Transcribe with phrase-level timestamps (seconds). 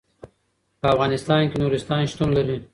[0.81, 2.57] په افغانستان کې نورستان شتون لري.